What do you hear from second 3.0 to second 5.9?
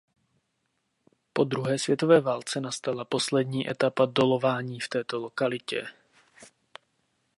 poslední etapa dolování v této lokalitě.